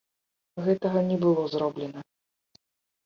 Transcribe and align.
Гэтага 0.67 1.03
не 1.11 1.17
было 1.27 1.45
зроблена. 1.53 1.99